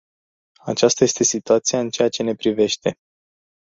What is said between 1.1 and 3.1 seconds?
situația în ceea ce ne privește.